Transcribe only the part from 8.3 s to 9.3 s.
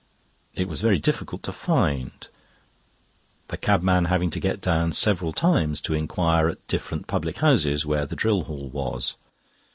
Hall was.